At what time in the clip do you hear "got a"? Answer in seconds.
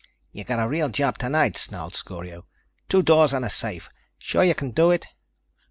0.45-0.67